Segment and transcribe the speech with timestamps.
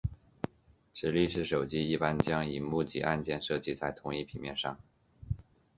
[0.95, 4.79] 直立式手机一般将萤幕及按键设计成在同一平面上。